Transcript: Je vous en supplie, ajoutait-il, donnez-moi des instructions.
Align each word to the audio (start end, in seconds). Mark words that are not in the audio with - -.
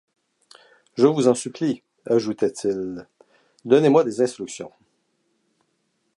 Je 0.97 1.05
vous 1.05 1.27
en 1.27 1.35
supplie, 1.35 1.83
ajoutait-il, 2.07 3.05
donnez-moi 3.65 4.03
des 4.03 4.21
instructions. 4.21 4.71